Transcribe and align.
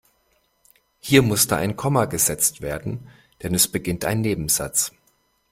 Hier 0.99 1.21
musste 1.21 1.57
ein 1.57 1.75
Komma 1.75 2.05
gesetzt 2.05 2.61
werden, 2.61 3.07
denn 3.43 3.53
es 3.53 3.67
beginnt 3.67 4.03
ein 4.03 4.21
Nebensatz. 4.21 4.93